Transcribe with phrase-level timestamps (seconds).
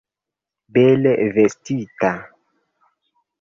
[0.77, 2.11] Bele vestita.